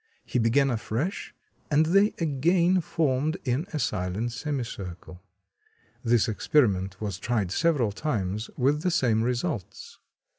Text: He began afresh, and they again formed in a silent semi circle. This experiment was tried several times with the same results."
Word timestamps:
He 0.25 0.39
began 0.39 0.71
afresh, 0.71 1.35
and 1.69 1.85
they 1.85 2.07
again 2.17 2.81
formed 2.81 3.37
in 3.45 3.67
a 3.71 3.77
silent 3.77 4.31
semi 4.31 4.63
circle. 4.63 5.21
This 6.03 6.27
experiment 6.27 6.99
was 6.99 7.19
tried 7.19 7.51
several 7.51 7.91
times 7.91 8.49
with 8.57 8.81
the 8.81 8.89
same 8.89 9.21
results." 9.21 9.99